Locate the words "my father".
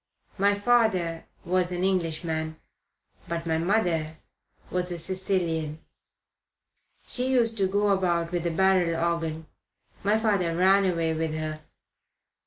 0.39-1.25, 10.03-10.55